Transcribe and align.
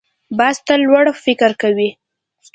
باز 0.37 0.55
تل 0.67 0.79
لوړ 0.87 1.05
فکر 1.25 1.51
کوي 1.61 1.89